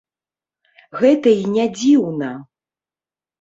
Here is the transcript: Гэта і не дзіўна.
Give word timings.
Гэта 1.01 1.33
і 1.41 1.43
не 1.59 1.65
дзіўна. 1.77 2.31